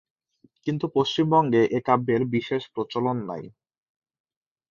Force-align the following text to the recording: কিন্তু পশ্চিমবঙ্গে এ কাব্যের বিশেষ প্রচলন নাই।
কিন্তু 0.67 0.85
পশ্চিমবঙ্গে 0.95 1.61
এ 1.69 1.79
কাব্যের 1.87 2.21
বিশেষ 2.33 2.61
প্রচলন 2.73 3.17
নাই। 3.29 3.43